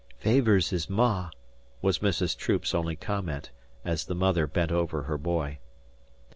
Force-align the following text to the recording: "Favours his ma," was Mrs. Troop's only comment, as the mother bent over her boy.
"Favours 0.17 0.71
his 0.71 0.89
ma," 0.89 1.29
was 1.83 1.99
Mrs. 1.99 2.35
Troop's 2.35 2.73
only 2.73 2.95
comment, 2.95 3.51
as 3.85 4.05
the 4.05 4.15
mother 4.15 4.47
bent 4.47 4.71
over 4.71 5.03
her 5.03 5.15
boy. 5.19 5.59